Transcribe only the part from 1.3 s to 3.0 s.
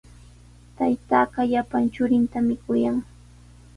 llapan churintami kuyan.